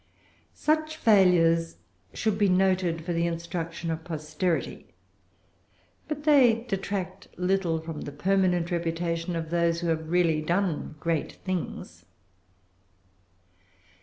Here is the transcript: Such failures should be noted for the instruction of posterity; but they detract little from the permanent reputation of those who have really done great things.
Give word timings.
Such 0.55 0.97
failures 0.97 1.77
should 2.11 2.39
be 2.39 2.49
noted 2.49 3.05
for 3.05 3.13
the 3.13 3.27
instruction 3.27 3.91
of 3.91 4.03
posterity; 4.03 4.87
but 6.07 6.23
they 6.23 6.63
detract 6.67 7.27
little 7.37 7.79
from 7.79 8.01
the 8.01 8.11
permanent 8.11 8.71
reputation 8.71 9.35
of 9.35 9.51
those 9.51 9.81
who 9.81 9.89
have 9.89 10.09
really 10.09 10.41
done 10.41 10.95
great 10.99 11.33
things. 11.45 12.05